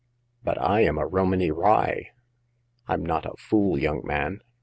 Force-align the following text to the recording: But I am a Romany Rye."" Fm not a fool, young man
But 0.43 0.59
I 0.59 0.79
am 0.81 0.97
a 0.97 1.05
Romany 1.05 1.51
Rye."" 1.51 2.09
Fm 2.89 3.01
not 3.03 3.27
a 3.27 3.37
fool, 3.37 3.77
young 3.77 4.01
man 4.03 4.39